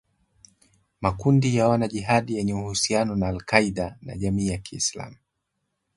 [1.01, 5.15] makundi ya wanajihadi yenye uhusiano na al-Qaeda na jamii ya kiislamu